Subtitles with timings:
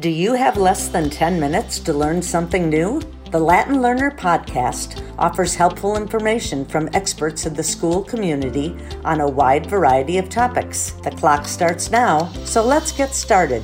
[0.00, 3.00] Do you have less than 10 minutes to learn something new?
[3.30, 9.28] The Latin Learner podcast offers helpful information from experts in the school community on a
[9.28, 10.90] wide variety of topics.
[11.04, 13.62] The clock starts now, so let's get started.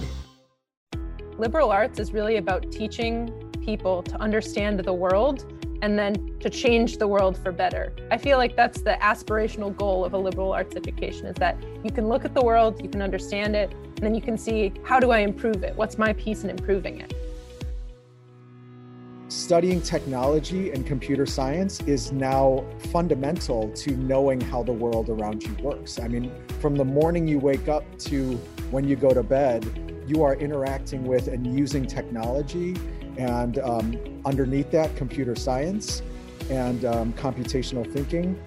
[1.37, 3.29] Liberal arts is really about teaching
[3.61, 5.53] people to understand the world
[5.83, 7.93] and then to change the world for better.
[8.11, 11.91] I feel like that's the aspirational goal of a liberal arts education is that you
[11.91, 15.01] can look at the world, you can understand it, and then you can see how
[15.01, 15.75] do I improve it?
[15.77, 17.15] What's my piece in improving it?
[19.29, 25.55] Studying technology and computer science is now fundamental to knowing how the world around you
[25.63, 26.01] works.
[26.01, 28.35] I mean, from the morning you wake up to
[28.73, 32.77] when you go to bed, you are interacting with and using technology
[33.21, 36.03] and um, underneath that, computer science
[36.49, 38.41] and um, computational thinking.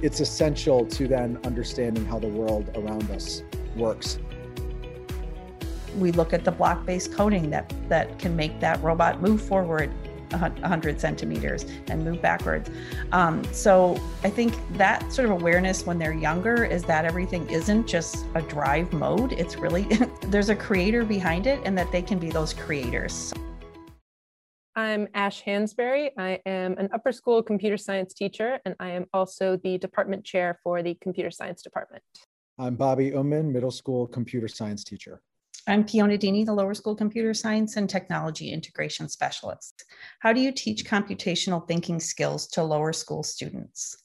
[0.00, 3.42] It's essential to then understanding how the world around us
[3.74, 4.20] works.
[5.98, 9.92] We look at the block-based coding that, that can make that robot move forward
[10.30, 12.70] 100 centimeters and move backwards.
[13.10, 17.88] Um, so I think that sort of awareness when they're younger is that everything isn't
[17.88, 19.32] just a drive mode.
[19.32, 19.88] It's really,
[20.28, 23.32] there's a creator behind it and that they can be those creators.
[24.78, 26.10] I'm Ash Hansberry.
[26.18, 30.60] I am an upper school computer science teacher, and I am also the department chair
[30.62, 32.02] for the computer science department.
[32.58, 35.22] I'm Bobby Oommen, middle school computer science teacher.
[35.66, 39.82] I'm Fiona Deeney, the lower school computer science and technology integration specialist.
[40.20, 43.96] How do you teach computational thinking skills to lower school students?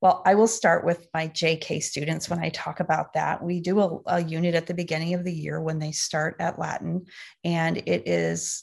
[0.00, 3.42] Well, I will start with my JK students when I talk about that.
[3.42, 6.56] We do a, a, unit at the beginning of the year when they start at
[6.56, 7.06] Latin,
[7.42, 8.62] and it is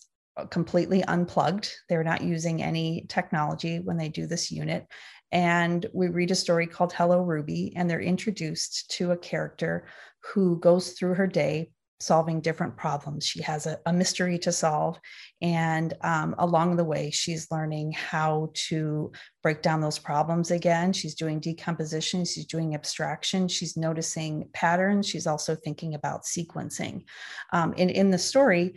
[0.49, 1.71] completely unplugged.
[1.89, 4.85] They're not using any technology when they do this unit.
[5.31, 9.87] And we read a story called Hello Ruby, and they're introduced to a character
[10.33, 13.25] who goes through her day solving different problems.
[13.25, 14.99] She has a, a mystery to solve.
[15.41, 20.91] And um, along the way, she's learning how to break down those problems again.
[20.91, 27.05] She's doing decomposition, she's doing abstraction, she's noticing patterns, she's also thinking about sequencing.
[27.53, 28.75] Um, in, in the story,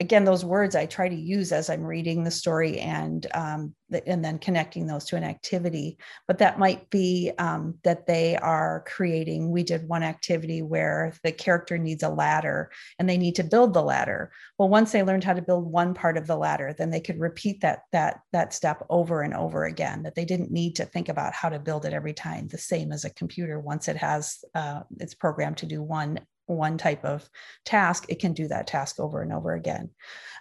[0.00, 3.74] again those words i try to use as i'm reading the story and um,
[4.06, 5.98] and then connecting those to an activity.
[6.26, 9.50] But that might be um, that they are creating.
[9.50, 13.74] We did one activity where the character needs a ladder and they need to build
[13.74, 14.32] the ladder.
[14.58, 17.18] Well once they learned how to build one part of the ladder then they could
[17.18, 21.08] repeat that that that step over and over again that they didn't need to think
[21.08, 24.44] about how to build it every time the same as a computer once it has
[24.54, 27.28] uh, it's programmed to do one one type of
[27.64, 29.90] task, it can do that task over and over again.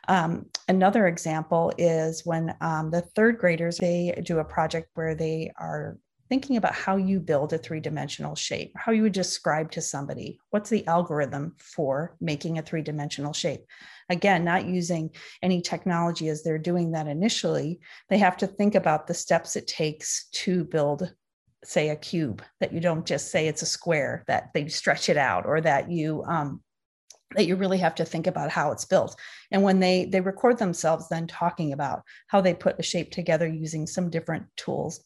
[0.08, 5.52] Um, another example is when um, the third graders, they do a project where they
[5.58, 5.97] are
[6.30, 10.69] thinking about how you build a three-dimensional shape, how you would describe to somebody, what's
[10.69, 13.62] the algorithm for making a three-dimensional shape?
[14.09, 19.06] Again, not using any technology as they're doing that initially, they have to think about
[19.06, 21.14] the steps it takes to build
[21.63, 25.18] say a cube that you don't just say it's a square that they stretch it
[25.18, 26.62] out or that you um,
[27.35, 29.19] that you really have to think about how it's built.
[29.51, 33.47] And when they they record themselves then talking about how they put a shape together
[33.47, 35.03] using some different tools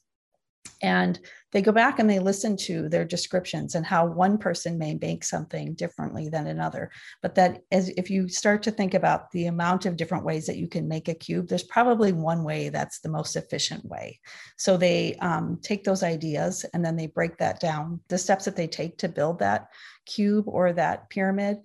[0.82, 1.20] and
[1.54, 5.24] they go back and they listen to their descriptions and how one person may make
[5.24, 6.92] something differently than another.
[7.22, 10.58] But that as if you start to think about the amount of different ways that
[10.58, 14.20] you can make a cube there's probably one way that's the most efficient way.
[14.58, 18.02] So they um, take those ideas and then they break that down.
[18.10, 19.70] The steps that they take to build that
[20.06, 21.58] cube or that pyramid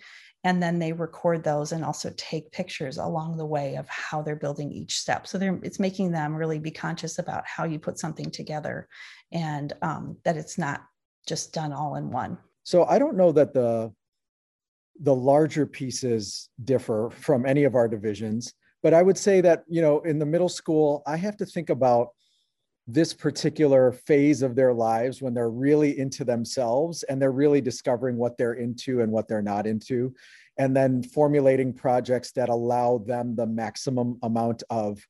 [0.45, 4.37] and then they record those and also take pictures along the way of how they're
[4.37, 5.27] building each step.
[5.27, 8.89] So it's making them really be conscious about how you put something together
[9.31, 10.83] and um, that it's not
[11.29, 12.39] just done all in one.
[12.65, 13.93] So i don't know that the
[15.01, 19.81] the larger pieces differ from any of our divisions but i would say that you
[19.81, 22.09] know in the middle school i have to think about
[22.93, 28.17] this particular phase of their lives when they're really into themselves and they're really discovering
[28.17, 30.15] what they're into and what they're not into
[30.59, 35.01] and then formulating projects that allow them the maximum amount of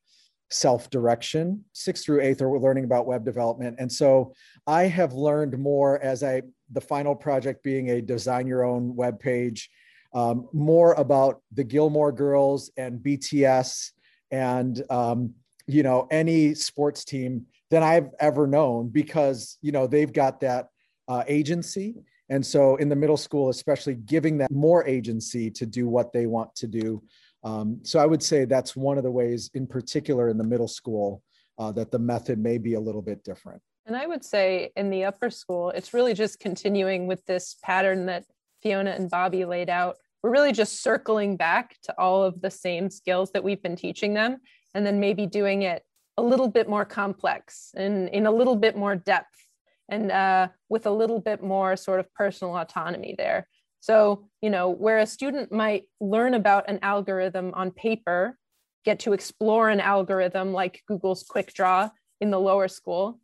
[0.50, 3.74] self-direction sixth through eighth are learning about web development.
[3.78, 4.32] And so
[4.66, 9.18] i have learned more as i the final project being a design your own web
[9.18, 9.70] page
[10.14, 13.92] um, more about the gilmore girls and bts
[14.30, 15.34] and um,
[15.66, 20.68] you know any sports team than I've ever known because you know they've got that
[21.08, 21.94] uh, agency,
[22.28, 26.26] and so in the middle school, especially giving that more agency to do what they
[26.26, 27.02] want to do.
[27.42, 30.68] Um, so I would say that's one of the ways, in particular in the middle
[30.68, 31.22] school,
[31.58, 33.62] uh, that the method may be a little bit different.
[33.86, 38.06] And I would say in the upper school, it's really just continuing with this pattern
[38.06, 38.24] that
[38.62, 42.90] Fiona and Bobby laid out we're really just circling back to all of the same
[42.90, 44.38] skills that we've been teaching them
[44.74, 45.82] and then maybe doing it
[46.16, 49.46] a little bit more complex and in a little bit more depth
[49.88, 53.48] and uh, with a little bit more sort of personal autonomy there.
[53.80, 58.38] So, you know, where a student might learn about an algorithm on paper,
[58.84, 63.20] get to explore an algorithm like Google's Quick Draw in the lower school,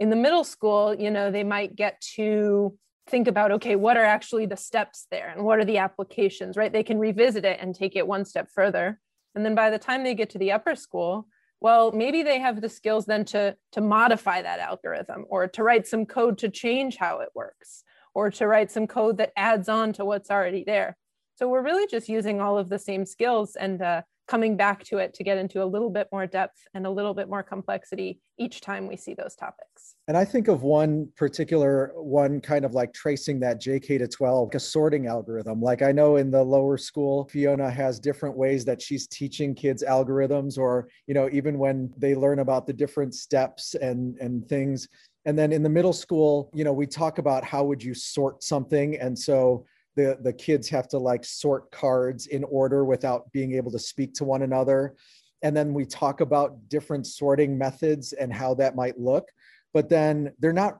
[0.00, 4.04] in the middle school, you know, they might get to think about, okay, what are
[4.04, 6.72] actually the steps there and what are the applications, right?
[6.72, 8.98] They can revisit it and take it one step further.
[9.34, 11.28] And then by the time they get to the upper school,
[11.60, 15.86] well, maybe they have the skills then to, to modify that algorithm or to write
[15.86, 17.84] some code to change how it works
[18.14, 20.96] or to write some code that adds on to what's already there.
[21.36, 24.98] So we're really just using all of the same skills and uh, coming back to
[24.98, 28.20] it to get into a little bit more depth and a little bit more complexity
[28.38, 29.96] each time we see those topics.
[30.06, 34.46] And I think of one particular one kind of like tracing that JK to 12,
[34.46, 35.60] like a sorting algorithm.
[35.60, 39.82] Like I know in the lower school, Fiona has different ways that she's teaching kids
[39.82, 44.86] algorithms, or, you know, even when they learn about the different steps and, and things.
[45.24, 48.44] And then in the middle school, you know, we talk about how would you sort
[48.44, 48.96] something.
[49.00, 49.66] And so
[49.96, 54.14] the the kids have to like sort cards in order without being able to speak
[54.14, 54.94] to one another.
[55.42, 59.28] And then we talk about different sorting methods and how that might look
[59.72, 60.78] but then they're not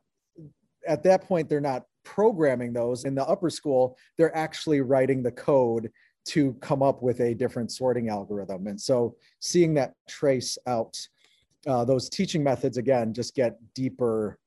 [0.86, 3.04] at that point they're not programming those.
[3.04, 5.90] In the upper school they're actually writing the code
[6.26, 8.66] to come up with a different sorting algorithm.
[8.66, 10.98] And so seeing that trace out
[11.66, 14.38] uh, those teaching methods again just get deeper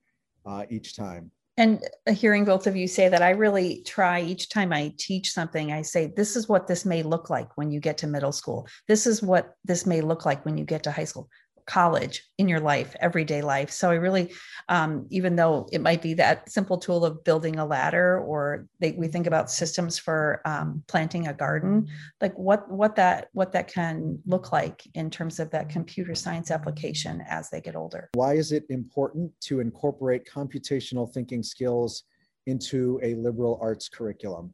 [0.45, 4.50] uh, each time and uh, hearing both of you say that i really try each
[4.50, 7.79] time i teach something i say this is what this may look like when you
[7.79, 8.67] get to middle school.
[8.88, 11.29] This is what this may look like when you get to high school
[11.65, 13.71] college in your life everyday life.
[13.71, 14.31] So i really
[14.69, 18.92] um, even though it might be that simple tool of building a ladder or they,
[18.92, 21.88] we think about systems for um, planting a garden
[22.21, 26.51] like what what that what that can look like in terms of that computer science
[26.51, 28.10] application as they get older.
[28.13, 32.04] Why is it important to incorporate computational thinking skills
[32.45, 34.54] into a liberal arts curriculum?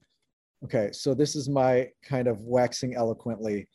[0.63, 3.67] Okay so this is my kind of waxing eloquently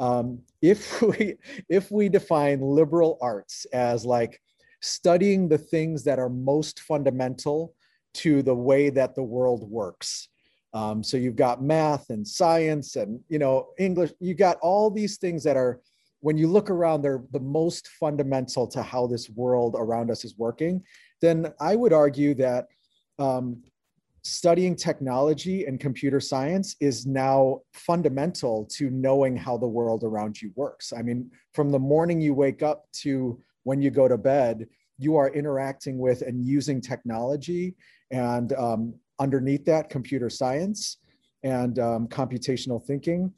[0.00, 1.36] um, if we
[1.68, 4.40] if we define liberal arts as like
[4.80, 7.74] studying the things that are most fundamental
[8.14, 10.28] to the way that the world works.
[10.72, 15.16] Um, so you've got math and science and you know english you've got all these
[15.16, 15.80] things that are
[16.20, 20.36] when you look around they're the most fundamental to how this world around us is
[20.36, 20.82] working.
[21.20, 22.66] Then i would argue that
[23.18, 23.62] um,
[24.26, 30.52] studying technology and computer science is now fundamental to knowing how the world around you
[30.56, 30.92] works.
[30.92, 34.68] I mean, from the morning you wake up to when you go to bed,
[34.98, 37.74] you are interacting with and using technology
[38.10, 40.98] and um, underneath that, computer science
[41.42, 43.32] and um, computational thinking.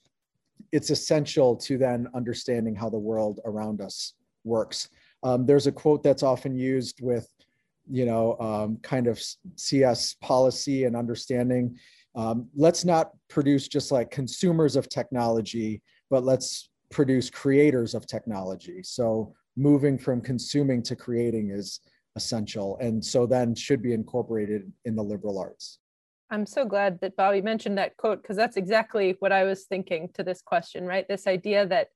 [0.73, 4.15] It's essential to then understanding how the world around us
[4.45, 4.89] works.
[5.23, 7.29] Um, there's a quote that's often used with
[7.91, 9.23] you know, um, kind of
[9.57, 11.79] CS policy and understanding.
[12.15, 18.83] Um, let's not produce just like consumers of technology, but let's produce creators of technology.
[18.83, 21.81] So moving from consuming to creating is
[22.17, 25.79] essential, and so then should be incorporated in the liberal arts.
[26.31, 30.11] I'm so glad that Bobby mentioned that quote because that's exactly what I was thinking
[30.15, 31.09] to this question, right?
[31.09, 31.89] This idea that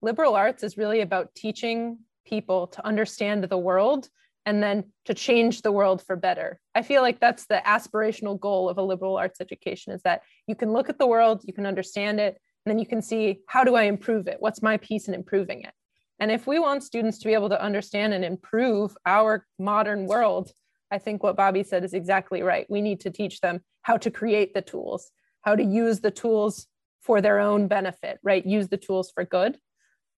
[0.00, 4.08] liberal arts is really about teaching people to understand the world
[4.46, 6.60] and then to change the world for better.
[6.74, 10.54] I feel like that's the aspirational goal of a liberal arts education is that you
[10.54, 13.64] can look at the world, you can understand it, and then you can see how
[13.64, 14.36] do I improve it?
[14.40, 15.72] What's my piece in improving it?
[16.20, 20.52] And if we want students to be able to understand and improve our modern world,
[20.90, 22.66] I think what Bobby said is exactly right.
[22.70, 25.10] We need to teach them how to create the tools,
[25.42, 26.66] how to use the tools
[27.00, 28.44] for their own benefit, right?
[28.46, 29.58] Use the tools for good.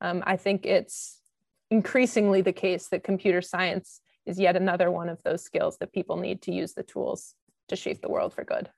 [0.01, 1.21] Um, I think it's
[1.71, 6.17] increasingly the case that computer science is yet another one of those skills that people
[6.17, 7.35] need to use the tools
[7.69, 8.69] to shape the world for good.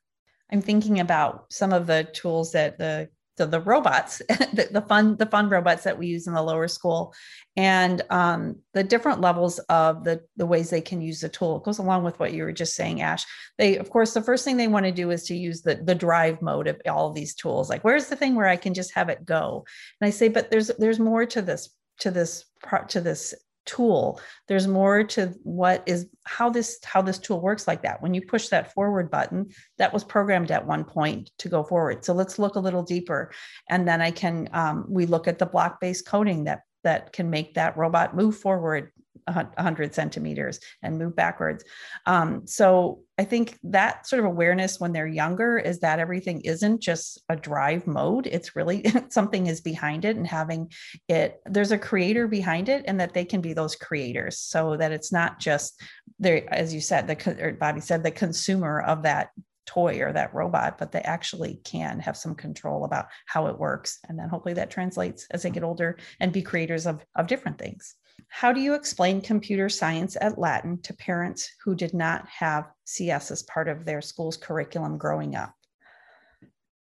[0.51, 5.17] I'm thinking about some of the tools that the the, the robots, the, the, fun
[5.17, 7.15] the fun robots that we use in the lower school,
[7.57, 11.57] and um, the different levels of the the ways they can use the tool.
[11.57, 13.25] It goes along with what you were just saying, Ash.
[13.57, 15.95] They of course the first thing they want to do is to use the the
[15.95, 17.71] drive mode of all of these tools.
[17.71, 19.65] Like where's the thing where I can just have it go?
[20.01, 23.35] And I say, but there's there's more to this to this part to this
[23.69, 24.21] tool.
[24.49, 28.03] There's more to what is how this how this tool works like that.
[28.03, 32.05] When you push that forward button that was programmed at one point to go forward.
[32.05, 33.31] So let's look a little deeper.
[33.69, 37.29] And then i can um, we look at the block based coding that that can
[37.29, 38.91] make that robot move forward
[39.35, 41.65] 100 centimeters and move backwards.
[42.07, 46.81] Um, so I think that sort of awareness when they're younger is that everything isn't
[46.81, 48.27] just a drive mode.
[48.27, 50.71] It's really something is behind it and having
[51.09, 54.93] it, there's a creator behind it and that they can be those creators so that
[54.93, 55.81] it's not just
[56.19, 59.31] there, as you said, the, Bobby said, the consumer of that
[59.69, 63.99] toy or that robot, but they actually can have some control about how it works.
[64.09, 67.59] And then hopefully that translates as they get older and be creators of, of different
[67.59, 67.95] things.
[68.29, 73.31] How do you explain computer science at Latin to parents who did not have CS
[73.31, 75.55] as part of their school's curriculum growing up?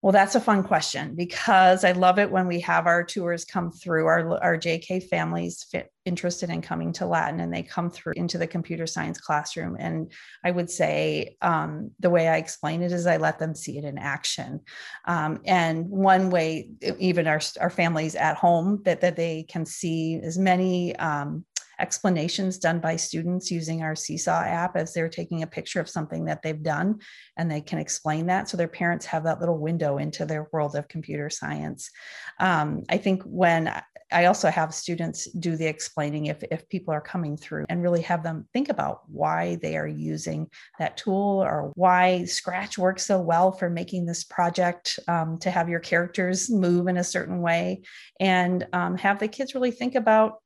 [0.02, 3.71] Well, that's a fun question because I love it when we have our tours come
[3.71, 8.14] through, our, our JK families fit, interested in coming to Latin and they come through
[8.16, 9.76] into the computer science classroom.
[9.78, 10.11] And
[10.44, 13.85] I would say um, the way I explain it is I let them see it
[13.85, 14.62] in action.
[15.04, 20.16] Um, and one way, even our, our families at home, that, that they can see
[20.16, 21.44] as many um,
[21.83, 26.25] explanations done by students using our Seesaw app as they're taking a picture of something
[26.27, 27.01] that they've done
[27.37, 28.49] and they can explain that.
[28.49, 31.91] So their parents have that little window into their world of computer science.
[32.39, 33.75] Um, I think when
[34.12, 38.03] I also have students do the explaining if, if people are coming through and really
[38.03, 40.49] have them think about why they are using
[40.79, 45.69] that tool or why Scratch works so well for making this project um, to have
[45.69, 47.83] your characters move in a certain way
[48.21, 50.42] and um, have the kids really think about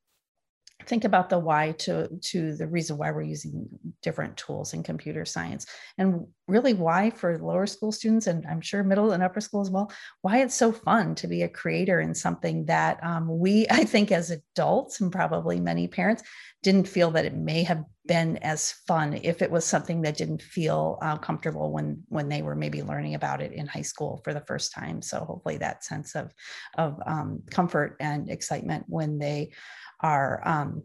[0.87, 3.69] think about the why to to the reason why we're using
[4.03, 5.67] different tools in computer science.
[5.99, 9.71] And really why for lower school students and i'm sure middle and upper school as
[9.71, 9.91] well
[10.23, 14.13] why it's so fun to be a creator in something that um, we i think
[14.13, 16.23] as adults and probably many parents
[16.63, 20.43] didn't feel that it may have been as fun if it was something that didn't
[20.43, 24.33] feel uh, comfortable when when they were maybe learning about it in high school for
[24.33, 25.03] the first time.
[25.03, 26.33] So hopefully that sense of
[26.79, 29.53] of um, comfort and excitement when they
[30.01, 30.83] are um,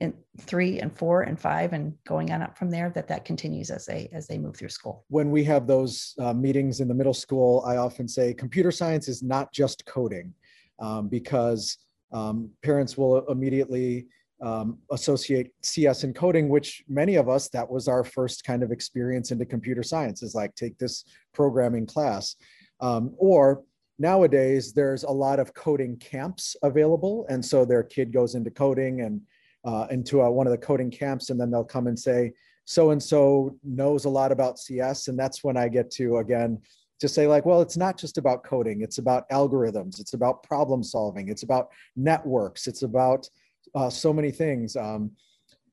[0.00, 3.70] in three and four and five and going on up from there that that continues
[3.70, 5.04] as they as they move through school.
[5.08, 9.08] When we have those uh, meetings in the middle school i often say computer science
[9.08, 10.34] is not just coding
[10.80, 11.78] um, because
[12.12, 14.06] um, parents will immediately
[14.42, 18.72] um, associate cs and coding which many of us that was our first kind of
[18.72, 22.36] experience into computer science is like take this programming class.
[22.80, 23.62] Um, or
[24.02, 29.00] nowadays there's a lot of coding camps available and so their kid goes into coding
[29.00, 29.20] and
[29.64, 32.32] uh, into a, one of the coding camps and then they'll come and say
[32.64, 36.60] so and so knows a lot about cs and that's when i get to again
[37.02, 38.80] to say like well it's not just about coding.
[38.80, 39.98] It's about algorithms.
[39.98, 41.28] It's about problem solving.
[41.28, 42.68] It's about networks.
[42.68, 43.28] It's about
[43.74, 44.76] uh, so many things.
[44.76, 45.10] Um,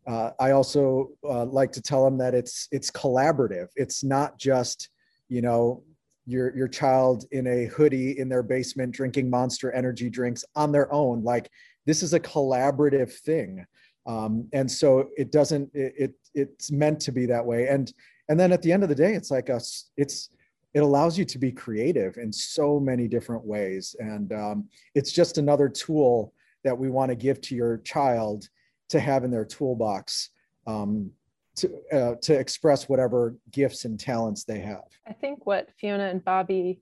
[0.08, 3.68] uh, i also uh, like to tell them that it's it's collaborative.
[3.76, 4.90] It's not just
[5.28, 5.84] you know
[6.30, 10.92] your your child in a hoodie in their basement drinking monster energy drinks on their
[10.94, 11.50] own like
[11.86, 13.66] this is a collaborative thing.
[14.06, 17.68] Um, and so it doesn't it, it, it's meant to be that way.
[17.68, 17.92] And
[18.30, 20.30] and then at the end of the day it's like us it's
[20.76, 23.96] it allows you to be creative in so many different ways.
[23.98, 26.34] And um, it's just another tool
[26.64, 28.48] that we want to give to your child
[28.90, 30.30] to have in their toolbox
[30.68, 31.12] um,
[31.60, 34.86] to uh, to express whatever gifts and talents they have.
[35.08, 36.82] I think what Fiona and Bobby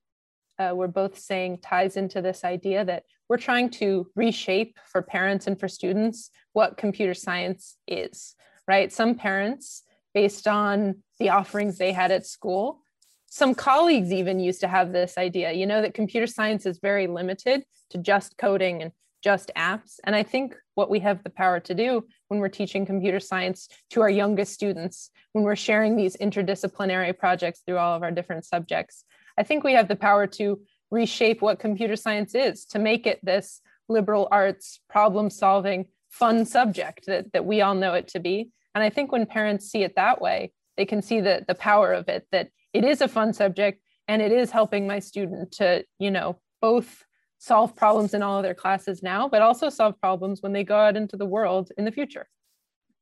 [0.60, 5.48] uh, were both saying ties into this idea that we're trying to reshape for parents
[5.48, 8.36] and for students what computer science is.
[8.68, 8.92] Right?
[8.92, 12.82] Some parents, based on the offerings they had at school,
[13.28, 15.52] some colleagues even used to have this idea.
[15.52, 18.92] You know that computer science is very limited to just coding and
[19.24, 20.00] just apps.
[20.04, 23.68] And I think what we have the power to do when we're teaching computer science
[23.90, 28.46] to our youngest students, when we're sharing these interdisciplinary projects through all of our different
[28.46, 29.04] subjects,
[29.40, 33.20] I think we have the power to reshape what computer science is, to make it
[33.24, 38.52] this liberal arts, problem solving, fun subject that, that we all know it to be.
[38.76, 41.92] And I think when parents see it that way, they can see the, the power
[41.92, 45.84] of it, that it is a fun subject and it is helping my student to,
[45.98, 47.04] you know, both
[47.40, 50.78] solve problems in all of their classes now, but also solve problems when they go
[50.78, 52.28] out into the world in the future.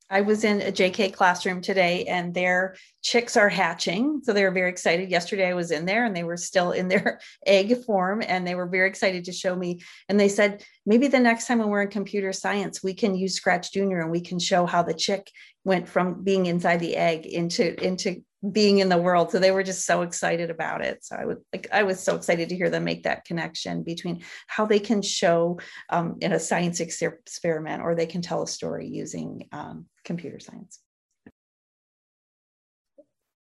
[0.09, 4.21] I was in a JK classroom today and their chicks are hatching.
[4.23, 5.09] So they were very excited.
[5.09, 8.53] Yesterday I was in there and they were still in their egg form and they
[8.53, 9.81] were very excited to show me.
[10.07, 13.35] And they said, maybe the next time when we're in computer science, we can use
[13.35, 15.31] Scratch Junior and we can show how the chick
[15.65, 19.31] went from being inside the egg into, into being in the world.
[19.31, 21.03] So they were just so excited about it.
[21.03, 24.23] So I would like I was so excited to hear them make that connection between
[24.47, 28.87] how they can show um, in a science experiment or they can tell a story
[28.87, 30.79] using um, computer science.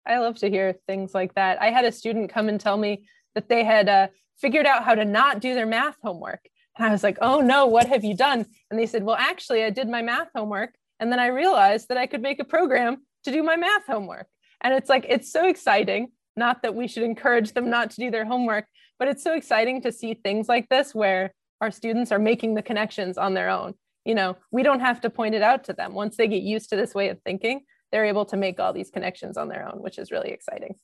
[0.07, 1.61] I love to hear things like that.
[1.63, 4.95] I had a student come and tell me that they had uh, figured out how
[4.95, 6.41] to not do their math homework.
[6.77, 8.47] And I was like, oh no, what have you done?
[8.71, 11.99] And they said, well, actually, I did my math homework And then I realized that
[11.99, 14.29] I could make a program to do my math homework.
[14.61, 16.13] And it's like, it's so exciting.
[16.37, 18.67] Not that we should encourage them not to do their homework,
[19.01, 22.63] but it's so exciting to see things like this where our students are making the
[22.63, 23.75] connections on their own.
[24.05, 25.93] You know, we don't have to point it out to them.
[25.93, 28.91] Once they get used to this way of thinking, they're able to make all these
[28.91, 30.77] connections on their own, which is really exciting.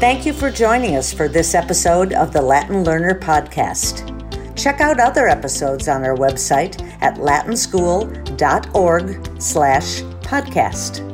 [0.00, 4.31] Thank you for joining us for this episode of the Latin Learner Podcast.
[4.56, 11.11] Check out other episodes on our website at latinschool.org slash podcast.